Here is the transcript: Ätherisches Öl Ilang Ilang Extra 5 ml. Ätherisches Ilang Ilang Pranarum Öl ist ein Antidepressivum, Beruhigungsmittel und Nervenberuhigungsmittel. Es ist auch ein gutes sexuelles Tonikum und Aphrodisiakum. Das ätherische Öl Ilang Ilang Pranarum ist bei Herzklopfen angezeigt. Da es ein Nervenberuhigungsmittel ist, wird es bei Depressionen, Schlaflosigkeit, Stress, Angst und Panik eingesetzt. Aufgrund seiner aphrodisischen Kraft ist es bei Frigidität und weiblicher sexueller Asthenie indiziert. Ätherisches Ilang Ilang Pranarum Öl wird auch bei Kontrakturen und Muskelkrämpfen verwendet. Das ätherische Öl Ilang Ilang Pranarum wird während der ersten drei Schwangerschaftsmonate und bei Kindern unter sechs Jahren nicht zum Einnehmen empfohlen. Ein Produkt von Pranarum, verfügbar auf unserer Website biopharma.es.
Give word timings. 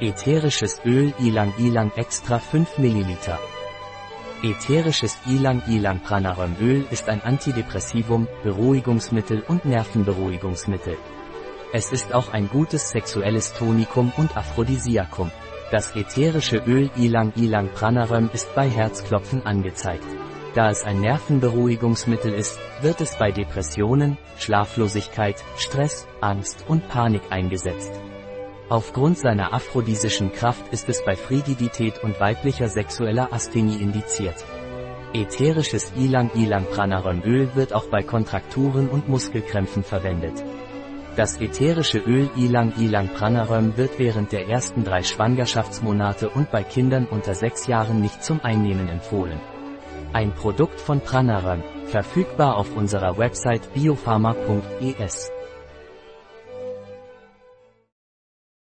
Ätherisches 0.00 0.80
Öl 0.84 1.14
Ilang 1.20 1.54
Ilang 1.56 1.92
Extra 1.94 2.40
5 2.40 2.78
ml. 2.78 3.16
Ätherisches 4.42 5.16
Ilang 5.24 5.62
Ilang 5.68 6.00
Pranarum 6.00 6.56
Öl 6.60 6.84
ist 6.90 7.08
ein 7.08 7.22
Antidepressivum, 7.22 8.26
Beruhigungsmittel 8.42 9.44
und 9.46 9.64
Nervenberuhigungsmittel. 9.64 10.96
Es 11.72 11.92
ist 11.92 12.12
auch 12.12 12.32
ein 12.32 12.48
gutes 12.48 12.90
sexuelles 12.90 13.52
Tonikum 13.52 14.12
und 14.16 14.36
Aphrodisiakum. 14.36 15.30
Das 15.70 15.94
ätherische 15.94 16.56
Öl 16.66 16.90
Ilang 16.96 17.32
Ilang 17.36 17.68
Pranarum 17.68 18.30
ist 18.32 18.52
bei 18.56 18.68
Herzklopfen 18.68 19.46
angezeigt. 19.46 20.08
Da 20.56 20.70
es 20.70 20.82
ein 20.82 21.00
Nervenberuhigungsmittel 21.02 22.34
ist, 22.34 22.58
wird 22.82 23.00
es 23.00 23.16
bei 23.16 23.30
Depressionen, 23.30 24.18
Schlaflosigkeit, 24.38 25.36
Stress, 25.56 26.08
Angst 26.20 26.64
und 26.66 26.88
Panik 26.88 27.22
eingesetzt. 27.30 27.92
Aufgrund 28.70 29.18
seiner 29.18 29.52
aphrodisischen 29.52 30.32
Kraft 30.32 30.72
ist 30.72 30.88
es 30.88 31.04
bei 31.04 31.16
Frigidität 31.16 32.02
und 32.02 32.18
weiblicher 32.18 32.68
sexueller 32.68 33.30
Asthenie 33.30 33.76
indiziert. 33.76 34.42
Ätherisches 35.12 35.92
Ilang 35.96 36.30
Ilang 36.34 36.64
Pranarum 36.64 37.22
Öl 37.22 37.54
wird 37.54 37.74
auch 37.74 37.86
bei 37.88 38.02
Kontrakturen 38.02 38.88
und 38.88 39.08
Muskelkrämpfen 39.08 39.84
verwendet. 39.84 40.42
Das 41.14 41.40
ätherische 41.40 41.98
Öl 41.98 42.30
Ilang 42.36 42.72
Ilang 42.78 43.08
Pranarum 43.08 43.76
wird 43.76 43.98
während 43.98 44.32
der 44.32 44.48
ersten 44.48 44.82
drei 44.82 45.02
Schwangerschaftsmonate 45.02 46.30
und 46.30 46.50
bei 46.50 46.64
Kindern 46.64 47.06
unter 47.08 47.34
sechs 47.34 47.66
Jahren 47.66 48.00
nicht 48.00 48.24
zum 48.24 48.40
Einnehmen 48.42 48.88
empfohlen. 48.88 49.38
Ein 50.14 50.32
Produkt 50.32 50.80
von 50.80 51.00
Pranarum, 51.00 51.62
verfügbar 51.86 52.56
auf 52.56 52.74
unserer 52.74 53.18
Website 53.18 53.74
biopharma.es. 53.74 55.30